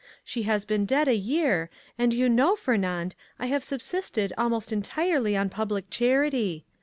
She 0.23 0.41
has 0.49 0.65
been 0.65 0.87
dead 0.87 1.07
a 1.07 1.13
year, 1.15 1.69
and 1.95 2.11
you 2.11 2.27
know, 2.27 2.55
Fernand, 2.55 3.13
I 3.37 3.45
have 3.45 3.63
subsisted 3.63 4.33
almost 4.35 4.73
entirely 4.73 5.37
on 5.37 5.49
public 5.49 5.91
charity. 5.91 6.65